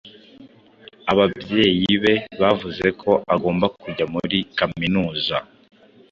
Ababyeyi 1.11 1.91
be 2.03 2.13
bavuze 2.41 2.85
ko 3.01 3.11
agomba 3.33 3.65
kujya 3.81 4.05
muri 4.13 4.37
kaminuza. 4.57 5.37